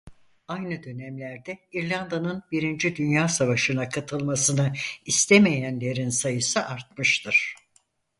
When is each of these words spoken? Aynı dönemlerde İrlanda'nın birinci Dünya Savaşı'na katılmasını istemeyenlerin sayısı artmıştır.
Aynı 0.47 0.83
dönemlerde 0.83 1.59
İrlanda'nın 1.71 2.43
birinci 2.51 2.95
Dünya 2.95 3.27
Savaşı'na 3.27 3.89
katılmasını 3.89 4.73
istemeyenlerin 5.05 6.09
sayısı 6.09 6.65
artmıştır. 6.65 7.55